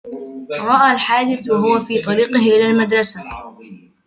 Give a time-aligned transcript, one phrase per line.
[0.51, 3.23] رأى الحادث وهو في طريقه إلى المدرسة.